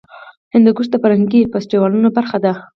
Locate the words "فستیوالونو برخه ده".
1.51-2.53